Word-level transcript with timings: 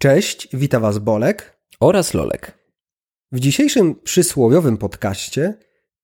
Cześć, 0.00 0.48
wita 0.52 0.80
Was 0.80 0.98
Bolek 0.98 1.58
oraz 1.80 2.14
Lolek. 2.14 2.58
W 3.32 3.40
dzisiejszym 3.40 3.94
przysłowiowym 3.94 4.76
podcaście 4.76 5.54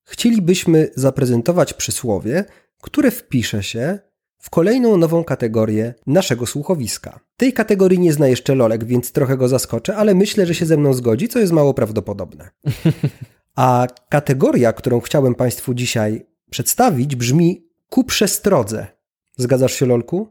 chcielibyśmy 0.04 0.90
zaprezentować 0.96 1.74
przysłowie, 1.74 2.44
które 2.82 3.10
wpisze 3.10 3.62
się 3.62 3.98
w 4.38 4.50
kolejną 4.50 4.96
nową 4.96 5.24
kategorię 5.24 5.94
naszego 6.06 6.46
słuchowiska. 6.46 7.20
Tej 7.36 7.52
kategorii 7.52 7.98
nie 7.98 8.12
zna 8.12 8.28
jeszcze 8.28 8.54
Lolek, 8.54 8.84
więc 8.84 9.12
trochę 9.12 9.36
go 9.36 9.48
zaskoczę, 9.48 9.96
ale 9.96 10.14
myślę, 10.14 10.46
że 10.46 10.54
się 10.54 10.66
ze 10.66 10.76
mną 10.76 10.94
zgodzi, 10.94 11.28
co 11.28 11.38
jest 11.38 11.52
mało 11.52 11.74
prawdopodobne. 11.74 12.50
A 13.56 13.86
kategoria, 14.08 14.72
którą 14.72 15.00
chciałem 15.00 15.34
Państwu 15.34 15.74
dzisiaj 15.74 16.26
przedstawić, 16.50 17.16
brzmi 17.16 17.68
ku 17.88 18.04
przestrodze. 18.04 18.86
Zgadzasz 19.36 19.74
się, 19.74 19.86
Lolku? 19.86 20.28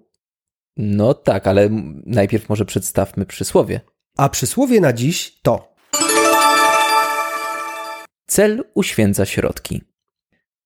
No 0.78 1.14
tak, 1.14 1.48
ale 1.48 1.70
najpierw 2.06 2.50
może 2.50 2.66
przedstawmy 2.66 3.26
przysłowie. 3.26 3.82
A 4.18 4.30
przysłowie 4.30 4.82
na 4.82 4.94
dziś 4.94 5.40
to. 5.42 5.74
Cel 8.28 8.64
uświęca 8.74 9.26
środki. 9.26 9.82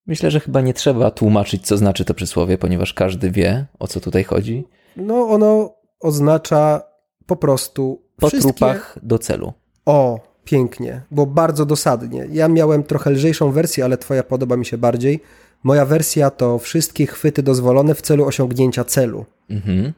Myślę, 0.06 0.32
że 0.32 0.40
chyba 0.40 0.62
nie 0.62 0.74
trzeba 0.74 1.12
tłumaczyć, 1.12 1.68
co 1.68 1.78
znaczy 1.78 2.06
to 2.06 2.14
przysłowie, 2.14 2.58
ponieważ 2.58 2.94
każdy 2.94 3.32
wie, 3.32 3.66
o 3.80 3.88
co 3.88 4.00
tutaj 4.00 4.24
chodzi. 4.24 4.68
No, 4.96 5.30
ono 5.30 5.76
oznacza 6.00 6.82
po 7.26 7.36
prostu. 7.36 8.08
Po 8.16 8.28
wszystkie... 8.28 8.54
trupach 8.54 9.00
do 9.04 9.20
celu. 9.20 9.54
O, 9.86 10.20
pięknie, 10.44 11.02
bo 11.12 11.26
bardzo 11.26 11.66
dosadnie. 11.66 12.28
Ja 12.32 12.48
miałem 12.48 12.84
trochę 12.84 13.10
lżejszą 13.10 13.52
wersję, 13.52 13.86
ale 13.86 13.98
Twoja 13.98 14.24
podoba 14.24 14.58
mi 14.58 14.66
się 14.66 14.78
bardziej. 14.78 15.20
Moja 15.64 15.86
wersja 15.86 16.30
to 16.30 16.60
wszystkie 16.60 17.08
chwyty 17.08 17.44
dozwolone 17.44 17.96
w 17.96 18.02
celu 18.02 18.26
osiągnięcia 18.26 18.84
celu. 18.84 19.26
Mhm. 19.50 19.94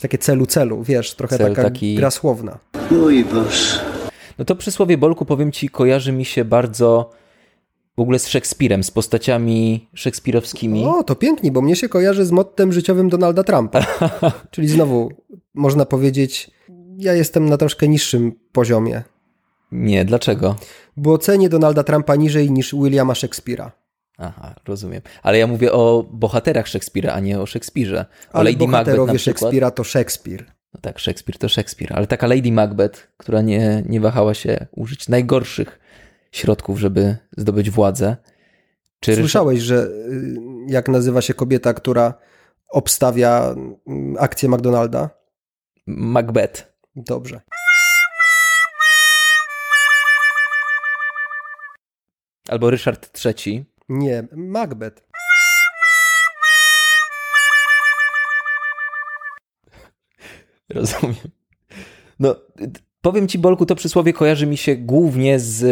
Takie 0.00 0.18
celu, 0.18 0.46
celu, 0.46 0.82
wiesz, 0.82 1.14
trochę 1.14 1.38
Cel 1.38 1.48
taka 1.48 1.62
taki... 1.62 1.94
gra 1.94 2.10
słowna. 2.10 2.58
Mój 2.90 3.24
Boże. 3.24 3.80
No 4.38 4.44
to 4.44 4.56
przysłowie 4.56 4.98
Bolku, 4.98 5.24
powiem 5.24 5.52
ci, 5.52 5.68
kojarzy 5.68 6.12
mi 6.12 6.24
się 6.24 6.44
bardzo 6.44 7.10
w 7.96 8.00
ogóle 8.00 8.18
z 8.18 8.28
Szekspirem, 8.28 8.84
z 8.84 8.90
postaciami 8.90 9.88
szekspirowskimi. 9.94 10.84
O, 10.84 11.02
to 11.02 11.14
pięknie, 11.14 11.52
bo 11.52 11.62
mnie 11.62 11.76
się 11.76 11.88
kojarzy 11.88 12.24
z 12.24 12.30
mottem 12.30 12.72
życiowym 12.72 13.08
Donalda 13.08 13.42
Trumpa. 13.42 13.86
Czyli 14.50 14.68
znowu, 14.68 15.12
można 15.54 15.86
powiedzieć, 15.86 16.50
ja 16.98 17.14
jestem 17.14 17.48
na 17.48 17.56
troszkę 17.56 17.88
niższym 17.88 18.32
poziomie. 18.52 19.02
Nie, 19.72 20.04
dlaczego? 20.04 20.56
Bo 20.96 21.18
cenię 21.18 21.48
Donalda 21.48 21.82
Trumpa 21.82 22.16
niżej 22.16 22.50
niż 22.50 22.74
Williama 22.74 23.12
Shakespeare'a. 23.12 23.70
Aha, 24.18 24.54
rozumiem. 24.68 25.02
Ale 25.22 25.38
ja 25.38 25.46
mówię 25.46 25.72
o 25.72 26.06
bohaterach 26.10 26.68
Szekspira, 26.68 27.12
a 27.12 27.20
nie 27.20 27.40
o 27.40 27.46
Szekspirze. 27.46 28.06
O 28.32 28.34
ale 28.36 28.50
Lady 28.50 28.66
bohaterowie 28.66 29.18
Szekspira 29.18 29.70
to 29.70 29.84
Szekspir. 29.84 30.44
No 30.74 30.80
tak, 30.80 30.98
Szekspir 30.98 31.38
to 31.38 31.48
Szekspir. 31.48 31.92
Ale 31.92 32.06
taka 32.06 32.26
Lady 32.26 32.52
Macbeth, 32.52 33.08
która 33.16 33.42
nie, 33.42 33.82
nie 33.86 34.00
wahała 34.00 34.34
się 34.34 34.66
użyć 34.70 35.08
najgorszych 35.08 35.80
środków, 36.32 36.78
żeby 36.78 37.16
zdobyć 37.36 37.70
władzę. 37.70 38.16
Czy 39.00 39.16
Słyszałeś, 39.16 39.60
że 39.60 39.86
y, 39.86 40.36
jak 40.68 40.88
nazywa 40.88 41.22
się 41.22 41.34
kobieta, 41.34 41.74
która 41.74 42.14
obstawia 42.70 43.54
mm, 43.86 44.16
akcję 44.18 44.48
McDonalda? 44.48 45.10
Macbeth. 45.86 46.74
Dobrze. 46.96 47.40
Albo 52.48 52.70
Ryszard 52.70 53.24
III. 53.24 53.73
Nie, 53.88 54.28
Macbeth. 54.32 55.02
Rozumiem. 60.68 61.14
No, 62.20 62.36
powiem 63.00 63.28
ci, 63.28 63.38
Bolku, 63.38 63.66
to 63.66 63.74
przysłowie 63.74 64.12
kojarzy 64.12 64.46
mi 64.46 64.56
się 64.56 64.76
głównie 64.76 65.40
z 65.40 65.64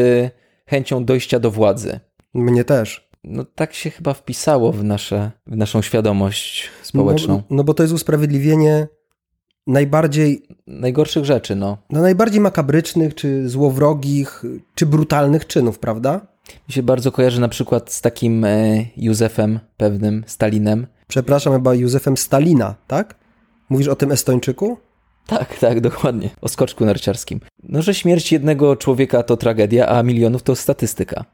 chęcią 0.66 1.04
dojścia 1.04 1.38
do 1.38 1.50
władzy. 1.50 2.00
Mnie 2.34 2.64
też. 2.64 3.10
No 3.24 3.44
tak 3.44 3.74
się 3.74 3.90
chyba 3.90 4.14
wpisało 4.14 4.72
w, 4.72 4.84
nasze, 4.84 5.30
w 5.46 5.56
naszą 5.56 5.82
świadomość 5.82 6.70
społeczną. 6.82 7.34
No, 7.34 7.56
no 7.56 7.64
bo 7.64 7.74
to 7.74 7.82
jest 7.82 7.94
usprawiedliwienie 7.94 8.88
najbardziej... 9.66 10.46
Najgorszych 10.66 11.24
rzeczy, 11.24 11.56
no. 11.56 11.78
No 11.90 12.02
najbardziej 12.02 12.40
makabrycznych, 12.40 13.14
czy 13.14 13.48
złowrogich, 13.48 14.42
czy 14.74 14.86
brutalnych 14.86 15.46
czynów, 15.46 15.78
prawda? 15.78 16.31
Mi 16.68 16.74
się 16.74 16.82
bardzo 16.82 17.12
kojarzy 17.12 17.40
na 17.40 17.48
przykład 17.48 17.92
z 17.92 18.00
takim 18.00 18.44
e, 18.44 18.84
Józefem 18.96 19.60
pewnym, 19.76 20.24
Stalinem. 20.26 20.86
Przepraszam, 21.08 21.52
chyba 21.52 21.74
Józefem 21.74 22.16
Stalina, 22.16 22.74
tak? 22.86 23.14
Mówisz 23.68 23.88
o 23.88 23.96
tym 23.96 24.12
Estończyku? 24.12 24.78
Tak, 25.26 25.58
tak, 25.58 25.80
dokładnie. 25.80 26.30
O 26.40 26.48
skoczku 26.48 26.84
narciarskim. 26.84 27.40
No, 27.62 27.82
że 27.82 27.94
śmierć 27.94 28.32
jednego 28.32 28.76
człowieka 28.76 29.22
to 29.22 29.36
tragedia, 29.36 29.88
a 29.88 30.02
milionów 30.02 30.42
to 30.42 30.56
statystyka. 30.56 31.24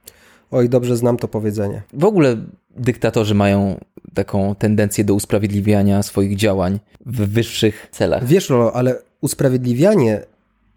Oj, 0.50 0.68
dobrze 0.68 0.96
znam 0.96 1.16
to 1.16 1.28
powiedzenie. 1.28 1.82
W 1.92 2.04
ogóle 2.04 2.36
dyktatorzy 2.76 3.34
mają 3.34 3.80
taką 4.14 4.54
tendencję 4.54 5.04
do 5.04 5.14
usprawiedliwiania 5.14 6.02
swoich 6.02 6.36
działań 6.36 6.78
w 7.06 7.16
wyższych 7.16 7.88
celach. 7.92 8.24
Wiesz, 8.24 8.50
Rolo, 8.50 8.72
ale 8.72 9.02
usprawiedliwianie 9.20 10.24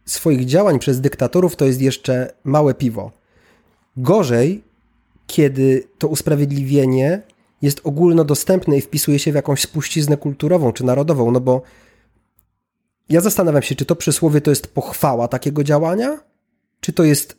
swoich 0.06 0.46
działań 0.46 0.80
przez 0.80 1.02
dyktatorów 1.02 1.56
to 1.56 1.66
jest 1.66 1.81
jeszcze 1.81 2.34
małe 2.44 2.74
piwo. 2.74 3.12
Gorzej, 3.97 4.63
kiedy 5.28 5.84
to 5.97 6.07
usprawiedliwienie 6.07 7.22
jest 7.62 7.81
ogólnodostępne 7.84 8.78
i 8.78 8.81
wpisuje 8.81 9.19
się 9.19 9.31
w 9.31 9.35
jakąś 9.35 9.62
spuściznę 9.62 10.18
kulturową 10.18 10.74
czy 10.74 10.84
narodową, 10.84 11.31
no 11.31 11.40
bo 11.40 11.62
ja 13.09 13.22
zastanawiam 13.22 13.62
się, 13.62 13.75
czy 13.75 13.85
to 13.85 13.96
przysłowie 13.96 14.41
to 14.41 14.52
jest 14.52 14.74
pochwała 14.74 15.28
takiego 15.28 15.63
działania, 15.63 16.19
czy 16.79 16.94
to 16.94 17.03
jest 17.03 17.38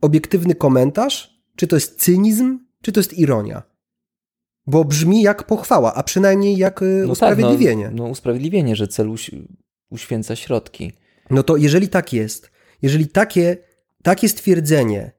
obiektywny 0.00 0.54
komentarz, 0.54 1.42
czy 1.56 1.66
to 1.66 1.76
jest 1.76 2.00
cynizm, 2.00 2.58
czy 2.82 2.92
to 2.92 3.00
jest 3.00 3.18
ironia. 3.18 3.62
Bo 4.66 4.84
brzmi 4.84 5.22
jak 5.22 5.46
pochwała, 5.46 5.94
a 5.94 6.02
przynajmniej 6.02 6.56
jak 6.56 6.82
y, 6.82 7.04
no 7.06 7.12
usprawiedliwienie. 7.12 7.84
Tak, 7.84 7.94
no, 7.94 8.04
no, 8.04 8.10
usprawiedliwienie, 8.10 8.76
że 8.76 8.88
cel 8.88 9.08
uświęca 9.90 10.36
środki. 10.36 10.92
No 11.30 11.42
to 11.42 11.56
jeżeli 11.56 11.88
tak 11.88 12.12
jest, 12.12 12.50
jeżeli 12.82 13.08
takie, 13.08 13.56
takie 14.02 14.28
stwierdzenie 14.28 15.12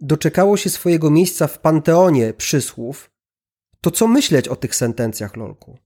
doczekało 0.00 0.56
się 0.56 0.70
swojego 0.70 1.10
miejsca 1.10 1.46
w 1.46 1.58
panteonie 1.58 2.32
przysłów, 2.32 3.10
to 3.80 3.90
co 3.90 4.08
myśleć 4.08 4.48
o 4.48 4.56
tych 4.56 4.74
sentencjach, 4.74 5.36
Lolku? 5.36 5.78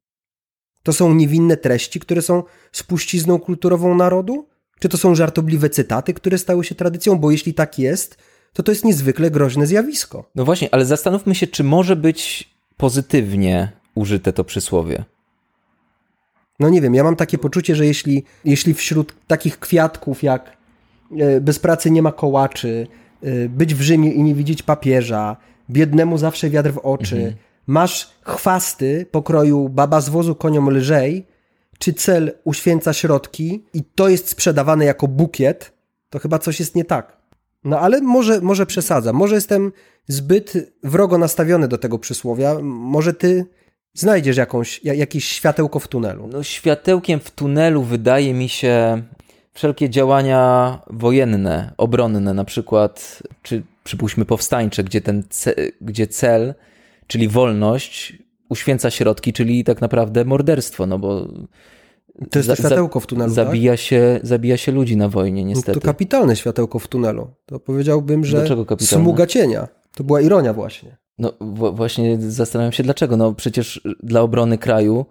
To 0.82 0.92
są 0.92 1.14
niewinne 1.14 1.56
treści, 1.56 2.00
które 2.00 2.22
są 2.22 2.42
spuścizną 2.72 3.38
kulturową 3.38 3.94
narodu? 3.94 4.48
Czy 4.78 4.88
to 4.88 4.96
są 4.96 5.14
żartobliwe 5.14 5.70
cytaty, 5.70 6.14
które 6.14 6.38
stały 6.38 6.64
się 6.64 6.74
tradycją? 6.74 7.18
Bo 7.18 7.30
jeśli 7.30 7.54
tak 7.54 7.78
jest, 7.78 8.18
to 8.52 8.62
to 8.62 8.72
jest 8.72 8.84
niezwykle 8.84 9.30
groźne 9.30 9.66
zjawisko. 9.66 10.30
No 10.34 10.44
właśnie, 10.44 10.68
ale 10.74 10.84
zastanówmy 10.84 11.34
się, 11.34 11.46
czy 11.46 11.64
może 11.64 11.96
być 11.96 12.50
pozytywnie 12.76 13.72
użyte 13.94 14.32
to 14.32 14.44
przysłowie. 14.44 15.04
No 16.60 16.68
nie 16.68 16.80
wiem, 16.80 16.94
ja 16.94 17.04
mam 17.04 17.16
takie 17.16 17.38
poczucie, 17.38 17.76
że 17.76 17.86
jeśli, 17.86 18.24
jeśli 18.44 18.74
wśród 18.74 19.14
takich 19.26 19.58
kwiatków 19.58 20.22
jak 20.22 20.56
e, 21.18 21.40
bez 21.40 21.58
pracy 21.58 21.90
nie 21.90 22.02
ma 22.02 22.12
kołaczy, 22.12 22.86
być 23.48 23.74
w 23.74 23.80
Rzymie 23.80 24.12
i 24.12 24.22
nie 24.22 24.34
widzieć 24.34 24.62
papieża, 24.62 25.36
biednemu 25.70 26.18
zawsze 26.18 26.50
wiatr 26.50 26.72
w 26.72 26.78
oczy, 26.78 27.16
mhm 27.16 27.34
masz 27.66 28.10
chwasty 28.22 29.06
pokroju 29.10 29.68
baba 29.68 30.00
z 30.00 30.08
wozu 30.08 30.34
koniom 30.34 30.70
lżej, 30.70 31.26
czy 31.78 31.92
cel 31.92 32.32
uświęca 32.44 32.92
środki 32.92 33.64
i 33.74 33.84
to 33.84 34.08
jest 34.08 34.28
sprzedawane 34.28 34.84
jako 34.84 35.08
bukiet, 35.08 35.72
to 36.10 36.18
chyba 36.18 36.38
coś 36.38 36.60
jest 36.60 36.74
nie 36.74 36.84
tak. 36.84 37.16
No 37.64 37.80
ale 37.80 38.00
może, 38.00 38.40
może 38.40 38.66
przesadzam, 38.66 39.16
może 39.16 39.34
jestem 39.34 39.72
zbyt 40.08 40.52
wrogo 40.82 41.18
nastawiony 41.18 41.68
do 41.68 41.78
tego 41.78 41.98
przysłowia, 41.98 42.58
może 42.62 43.14
ty 43.14 43.46
znajdziesz 43.94 44.36
jakąś, 44.36 44.84
jakieś 44.84 45.24
światełko 45.24 45.78
w 45.78 45.88
tunelu. 45.88 46.28
No 46.32 46.42
światełkiem 46.42 47.20
w 47.20 47.30
tunelu 47.30 47.82
wydaje 47.82 48.34
mi 48.34 48.48
się 48.48 49.02
wszelkie 49.52 49.90
działania 49.90 50.78
wojenne, 50.90 51.72
obronne, 51.78 52.34
na 52.34 52.44
przykład, 52.44 53.22
czy 53.42 53.62
przypuśćmy 53.84 54.24
powstańcze, 54.24 54.84
gdzie 54.84 55.00
ten 55.00 55.22
ce, 55.30 55.54
gdzie 55.80 56.06
cel 56.06 56.54
czyli 57.06 57.28
wolność, 57.28 58.18
uświęca 58.48 58.90
środki, 58.90 59.32
czyli 59.32 59.64
tak 59.64 59.80
naprawdę 59.80 60.24
morderstwo, 60.24 60.86
no 60.86 60.98
bo 60.98 61.28
to 62.30 62.38
jest 62.38 62.48
to 62.48 62.56
światełko 62.56 63.00
w 63.00 63.06
tunelu. 63.06 63.32
Zabija, 63.32 63.72
tak? 63.72 63.80
się, 63.80 64.20
zabija 64.22 64.56
się 64.56 64.72
ludzi 64.72 64.96
na 64.96 65.08
wojnie, 65.08 65.44
niestety. 65.44 65.70
No 65.70 65.80
to 65.80 65.86
kapitalne 65.86 66.36
światełko 66.36 66.78
w 66.78 66.88
tunelu. 66.88 67.30
To 67.46 67.60
powiedziałbym, 67.60 68.24
że 68.24 68.46
smuga 68.78 69.26
cienia. 69.26 69.68
To 69.94 70.04
była 70.04 70.20
ironia 70.20 70.52
właśnie. 70.52 70.96
No 71.18 71.32
właśnie 71.72 72.20
zastanawiam 72.20 72.72
się 72.72 72.82
dlaczego. 72.82 73.16
No 73.16 73.32
przecież 73.32 73.80
dla 74.02 74.20
obrony 74.20 74.58
kraju. 74.58 75.06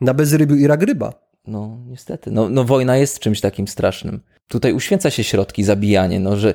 Na 0.00 0.14
bezrybiu 0.14 0.56
i 0.56 0.66
ragryba. 0.66 1.31
No 1.46 1.78
niestety. 1.86 2.30
No, 2.30 2.48
no 2.48 2.64
wojna 2.64 2.96
jest 2.96 3.18
czymś 3.18 3.40
takim 3.40 3.68
strasznym. 3.68 4.20
Tutaj 4.48 4.72
uświęca 4.72 5.10
się 5.10 5.24
środki, 5.24 5.64
zabijanie, 5.64 6.20
no 6.20 6.36
że 6.36 6.54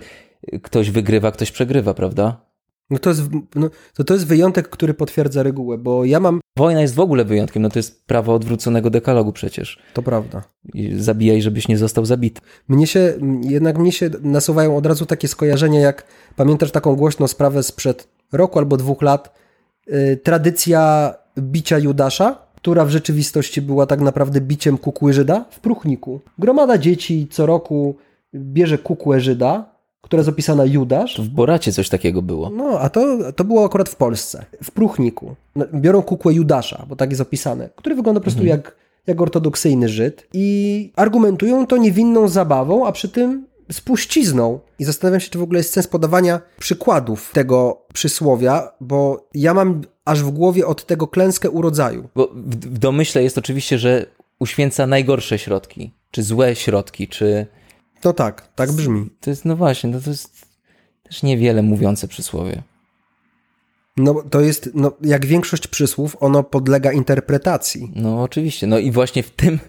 ktoś 0.64 0.92
wygrywa, 0.92 1.32
ktoś 1.32 1.52
przegrywa, 1.52 1.94
prawda? 1.94 2.48
No 2.90 3.00
to 3.00 3.10
jest, 3.10 3.22
no, 3.56 3.70
to, 3.94 4.04
to 4.04 4.14
jest 4.14 4.28
wyjątek, 4.28 4.70
który 4.70 4.94
potwierdza 4.94 5.44
regułę, 5.44 5.78
bo 5.78 6.06
ja 6.06 6.20
mam... 6.20 6.40
Wojna 6.58 6.82
jest 6.82 6.96
w 6.96 7.00
ogóle 7.00 7.26
wyjątkiem, 7.26 7.62
no 7.62 7.70
to 7.70 7.80
jest 7.80 8.06
prawo 8.06 8.34
odwróconego 8.34 8.90
dekalogu 8.90 9.34
przecież. 9.34 9.80
To 9.94 10.02
prawda. 10.02 10.44
I 10.74 10.96
zabijaj, 10.96 11.42
żebyś 11.42 11.68
nie 11.68 11.78
został 11.78 12.06
zabity. 12.06 12.42
Mnie 12.68 12.88
się, 12.88 13.14
jednak 13.42 13.78
mnie 13.78 13.92
się 13.92 14.10
nasuwają 14.22 14.78
od 14.78 14.86
razu 14.86 15.06
takie 15.06 15.28
skojarzenia, 15.28 15.80
jak 15.80 16.04
pamiętasz 16.36 16.72
taką 16.72 16.96
głośną 16.96 17.28
sprawę 17.28 17.64
sprzed 17.64 18.08
roku 18.32 18.60
albo 18.60 18.78
dwóch 18.78 19.02
lat, 19.02 19.40
yy, 19.88 20.18
tradycja 20.18 21.14
bicia 21.40 21.80
Judasza, 21.80 22.47
która 22.68 22.86
w 22.86 22.90
rzeczywistości 22.90 23.62
była 23.62 23.86
tak 23.86 24.02
naprawdę 24.02 24.42
biciem 24.42 24.78
kukły 24.78 25.14
Żyda 25.14 25.46
w 25.50 25.60
Pruchniku. 25.60 26.20
Gromada 26.40 26.78
dzieci 26.78 27.28
co 27.32 27.46
roku 27.46 27.96
bierze 28.36 28.78
kukłę 28.78 29.20
Żyda, 29.20 29.66
która 30.02 30.20
jest 30.20 30.30
opisana 30.30 30.66
Judasz. 30.66 31.22
W 31.22 31.30
Boracie 31.30 31.72
coś 31.72 31.90
takiego 31.90 32.22
było. 32.22 32.50
No, 32.50 32.80
a 32.80 32.90
to, 32.90 33.18
to 33.36 33.44
było 33.44 33.66
akurat 33.66 33.90
w 33.90 33.96
Polsce, 33.96 34.46
w 34.64 34.72
Pruchniku. 34.72 35.36
No, 35.56 35.66
biorą 35.74 36.02
kukłę 36.02 36.34
Judasza, 36.34 36.86
bo 36.90 36.96
tak 36.96 37.10
jest 37.10 37.22
opisane, 37.22 37.70
który 37.76 37.96
wygląda 37.96 38.20
po 38.20 38.24
prostu 38.24 38.42
mhm. 38.42 38.60
jak, 38.60 38.76
jak 39.08 39.22
ortodoksyjny 39.22 39.90
Żyd 39.90 40.28
i 40.34 40.92
argumentują 40.96 41.68
to 41.68 41.78
niewinną 41.78 42.28
zabawą, 42.28 42.88
a 42.88 42.92
przy 42.92 43.10
tym 43.10 43.46
spuścizną. 43.72 44.60
I 44.80 44.84
zastanawiam 44.84 45.20
się, 45.20 45.30
czy 45.30 45.40
w 45.40 45.44
ogóle 45.44 45.60
jest 45.60 45.74
sens 45.74 45.88
podawania 45.88 46.42
przykładów 46.60 47.32
tego 47.34 47.82
przysłowia, 47.94 48.72
bo 48.82 49.28
ja 49.34 49.54
mam 49.54 49.82
aż 50.08 50.24
w 50.24 50.30
głowie 50.30 50.68
od 50.68 50.86
tego 50.86 51.08
klęskę 51.08 51.50
urodzaju. 51.50 52.10
Bo 52.16 52.32
w 52.34 52.78
domyśle 52.78 53.24
jest 53.24 53.38
oczywiście, 53.38 53.78
że 53.78 54.06
uświęca 54.40 54.88
najgorsze 54.88 55.40
środki, 55.40 55.92
czy 56.12 56.24
złe 56.24 56.56
środki, 56.56 57.08
czy 57.08 57.48
to 58.02 58.14
tak, 58.14 58.50
tak 58.56 58.72
brzmi. 58.72 59.10
To 59.20 59.30
jest, 59.30 59.46
no 59.46 59.56
właśnie, 59.56 59.90
no 59.90 60.02
to 60.02 60.10
jest 60.10 60.48
też 61.04 61.24
niewiele 61.24 61.62
mówiące 61.62 62.08
przysłowie. 62.08 62.64
No 63.98 64.24
to 64.30 64.42
jest, 64.42 64.70
no, 64.74 64.92
jak 65.02 65.26
większość 65.26 65.68
przysłów, 65.68 66.18
ono 66.20 66.44
podlega 66.44 66.92
interpretacji. 66.92 67.92
No 67.96 68.24
oczywiście, 68.24 68.68
no 68.68 68.78
i 68.78 68.92
właśnie 68.92 69.24
w 69.24 69.30
tym 69.30 69.60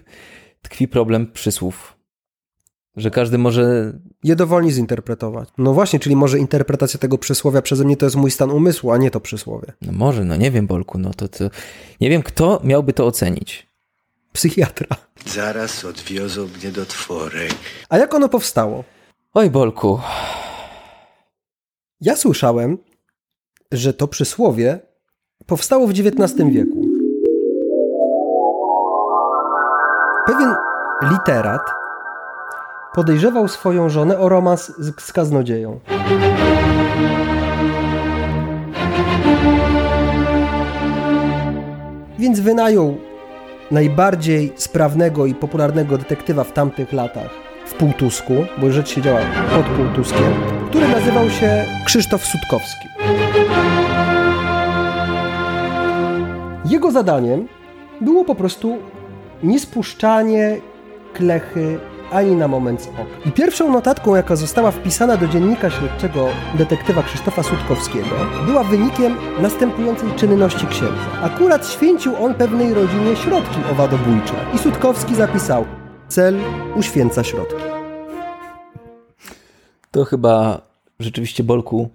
tkwi 0.61 0.87
problem 0.87 1.31
przysłów. 1.31 1.98
Że 2.95 3.11
każdy 3.11 3.37
może. 3.37 3.93
Je 4.23 4.35
dowolnie 4.35 4.71
zinterpretować. 4.71 5.49
No 5.57 5.73
właśnie, 5.73 5.99
czyli 5.99 6.15
może 6.15 6.39
interpretacja 6.39 6.99
tego 6.99 7.17
przysłowia 7.17 7.61
przeze 7.61 7.85
mnie 7.85 7.97
to 7.97 8.05
jest 8.05 8.15
mój 8.15 8.31
stan 8.31 8.51
umysłu, 8.51 8.91
a 8.91 8.97
nie 8.97 9.11
to 9.11 9.19
przysłowie. 9.19 9.73
No 9.81 9.91
może, 9.91 10.25
no 10.25 10.35
nie 10.35 10.51
wiem, 10.51 10.67
Bolku, 10.67 10.97
no 10.97 11.13
to, 11.13 11.27
to. 11.27 11.49
Nie 12.01 12.09
wiem, 12.09 12.23
kto 12.23 12.61
miałby 12.63 12.93
to 12.93 13.05
ocenić. 13.05 13.67
Psychiatra. 14.33 14.87
Zaraz 15.25 15.85
odwiozą 15.85 16.47
mnie 16.47 16.71
do 16.71 16.85
tworek. 16.85 17.51
A 17.89 17.97
jak 17.97 18.13
ono 18.13 18.29
powstało? 18.29 18.83
Oj, 19.33 19.49
Bolku. 19.49 19.99
Ja 22.01 22.15
słyszałem, 22.15 22.77
że 23.71 23.93
to 23.93 24.07
przysłowie 24.07 24.79
powstało 25.45 25.87
w 25.87 25.91
XIX 25.91 26.35
wieku. 26.51 26.85
Pewien 30.25 30.55
literat 31.11 31.61
podejrzewał 32.99 33.47
swoją 33.47 33.89
żonę 33.89 34.19
o 34.19 34.29
romans 34.29 34.71
z, 34.77 35.11
kaznodzieją. 35.11 35.79
Więc 42.19 42.39
wynajął 42.39 42.97
najbardziej 43.71 44.53
sprawnego 44.55 45.25
i 45.25 45.35
popularnego 45.35 45.97
detektywa 45.97 46.43
w 46.43 46.53
tamtych 46.53 46.93
latach 46.93 47.29
w 47.65 47.73
Półtusku, 47.73 48.33
bo 48.57 48.71
rzecz 48.71 48.89
się 48.89 49.01
działa 49.01 49.19
pod 49.55 49.65
Półtuskiem, 49.65 50.33
który 50.69 50.87
nazywał 50.87 51.29
się 51.29 51.65
Krzysztof 51.85 52.25
Sutkowski. 52.25 52.87
Jego 56.65 56.91
zadaniem 56.91 57.47
było 58.01 58.25
po 58.25 58.35
prostu 58.35 58.77
niespuszczanie 59.43 60.57
klechy 61.13 61.79
ani 62.11 62.35
na 62.35 62.47
moment 62.47 62.81
z 62.81 62.87
oka. 62.87 63.05
I 63.25 63.31
pierwszą 63.31 63.71
notatką, 63.71 64.15
jaka 64.15 64.35
została 64.35 64.71
wpisana 64.71 65.17
do 65.17 65.27
dziennika 65.27 65.69
śledczego 65.69 66.27
detektywa 66.55 67.03
Krzysztofa 67.03 67.43
Sutkowskiego, 67.43 68.15
była 68.45 68.63
wynikiem 68.63 69.17
następującej 69.41 70.09
czynności 70.15 70.67
księdza. 70.67 71.21
Akurat 71.21 71.69
święcił 71.69 72.15
on 72.15 72.33
pewnej 72.33 72.73
rodzinie 72.73 73.15
środki 73.15 73.59
owadobójcze 73.71 74.33
i 74.55 74.57
Sutkowski 74.57 75.15
zapisał 75.15 75.65
cel 76.07 76.39
uświęca 76.75 77.23
środki. 77.23 77.63
To 79.91 80.05
chyba 80.05 80.61
rzeczywiście, 80.99 81.43
Bolku, 81.43 81.89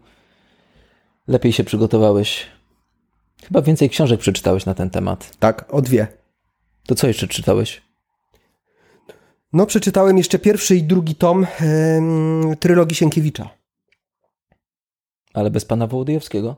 lepiej 1.29 1.53
się 1.53 1.65
przygotowałeś. 1.65 2.47
Chyba 3.45 3.63
więcej 3.63 3.91
książek 3.91 4.21
przeczytałeś 4.21 4.67
na 4.67 4.75
ten 4.75 4.91
temat. 4.91 5.37
Tak, 5.39 5.75
o 5.75 5.83
dwie. 5.83 6.07
To 6.87 6.95
co 6.95 7.07
jeszcze 7.07 7.29
czytałeś? 7.29 7.84
No, 9.55 9.67
przeczytałem 9.67 10.19
jeszcze 10.19 10.39
pierwszy 10.39 10.77
i 10.77 10.83
drugi 10.83 11.15
tom 11.15 11.47
yy, 12.51 12.57
trylogii 12.57 12.97
Sienkiewicza. 12.97 13.51
Ale 15.35 15.51
bez 15.51 15.65
pana 15.65 15.87
Wołodyjowskiego? 15.87 16.57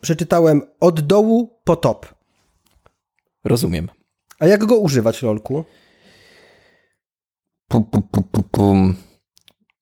Przeczytałem 0.00 0.62
od 0.80 1.00
dołu 1.00 1.60
po 1.64 1.76
top. 1.76 2.14
Rozumiem. 3.44 3.88
A 4.38 4.46
jak 4.46 4.64
go 4.64 4.78
używać, 4.78 5.22
Lolku? 5.22 5.64
Pum, 7.68 7.84
pum, 7.84 8.02
pum, 8.02 8.44
pum, 8.50 8.96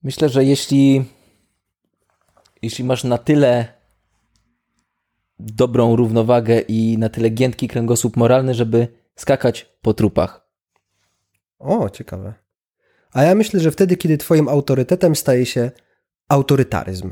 Myślę, 0.02 0.28
że 0.28 0.44
jeśli, 0.44 1.04
jeśli 2.62 2.84
masz 2.84 3.04
na 3.04 3.18
tyle 3.18 3.74
dobrą 5.38 5.96
równowagę 5.96 6.60
i 6.60 6.98
na 6.98 7.08
tyle 7.08 7.30
giętki 7.30 7.68
kręgosłup 7.68 8.16
moralny, 8.16 8.54
żeby 8.54 8.88
skakać 9.16 9.76
po 9.82 9.94
trupach, 9.94 10.45
o, 11.58 11.90
ciekawe. 11.90 12.34
A 13.12 13.22
ja 13.22 13.34
myślę, 13.34 13.60
że 13.60 13.70
wtedy, 13.70 13.96
kiedy 13.96 14.18
twoim 14.18 14.48
autorytetem 14.48 15.16
staje 15.16 15.46
się 15.46 15.70
autorytaryzm. 16.28 17.10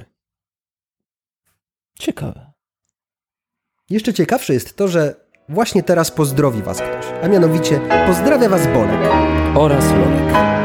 Ciekawe. 1.99 2.53
Jeszcze 3.91 4.15
ciekawsze 4.15 4.55
jest 4.55 4.77
to, 4.77 4.89
że 4.89 5.15
właśnie 5.49 5.83
teraz 5.83 6.11
pozdrowi 6.11 6.63
was 6.63 6.77
ktoś, 6.79 7.07
a 7.23 7.29
mianowicie 7.29 7.81
pozdrawia 8.07 8.49
was 8.49 8.67
Bolek. 8.67 9.01
Oraz 9.57 9.85
Lolek. 9.91 10.64